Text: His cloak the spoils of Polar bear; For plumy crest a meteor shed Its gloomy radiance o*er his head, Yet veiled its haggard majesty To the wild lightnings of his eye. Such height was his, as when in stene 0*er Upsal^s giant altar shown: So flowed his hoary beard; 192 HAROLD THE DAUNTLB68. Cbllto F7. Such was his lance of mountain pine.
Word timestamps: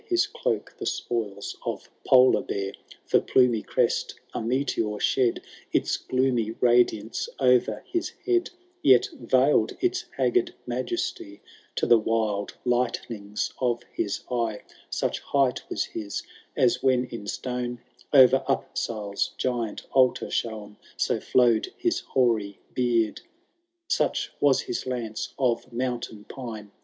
His 0.07 0.25
cloak 0.25 0.75
the 0.79 0.87
spoils 0.87 1.55
of 1.63 1.87
Polar 2.07 2.41
bear; 2.41 2.71
For 3.05 3.19
plumy 3.19 3.61
crest 3.61 4.15
a 4.33 4.41
meteor 4.41 4.99
shed 4.99 5.43
Its 5.71 5.95
gloomy 5.97 6.49
radiance 6.59 7.29
o*er 7.37 7.83
his 7.85 8.09
head, 8.25 8.49
Yet 8.81 9.07
veiled 9.13 9.77
its 9.79 10.05
haggard 10.17 10.55
majesty 10.65 11.39
To 11.75 11.85
the 11.85 11.99
wild 11.99 12.55
lightnings 12.65 13.53
of 13.61 13.83
his 13.93 14.21
eye. 14.31 14.61
Such 14.89 15.19
height 15.19 15.69
was 15.69 15.85
his, 15.85 16.23
as 16.57 16.81
when 16.81 17.05
in 17.05 17.25
stene 17.27 17.77
0*er 18.11 18.43
Upsal^s 18.49 19.37
giant 19.37 19.85
altar 19.91 20.31
shown: 20.31 20.77
So 20.97 21.19
flowed 21.19 21.71
his 21.77 21.99
hoary 21.99 22.57
beard; 22.73 23.21
192 23.21 23.21
HAROLD 23.21 23.21
THE 23.21 23.93
DAUNTLB68. 23.93 23.93
Cbllto 23.93 23.93
F7. 23.93 23.93
Such 23.95 24.31
was 24.39 24.61
his 24.61 24.87
lance 24.87 25.33
of 25.37 25.71
mountain 25.71 26.23
pine. 26.23 26.71